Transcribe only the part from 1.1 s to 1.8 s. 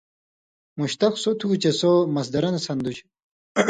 سو تُھو چے